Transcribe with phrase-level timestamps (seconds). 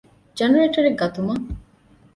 [0.37, 1.45] ޖަނަރޭޓަރެއް ގަތުމަށް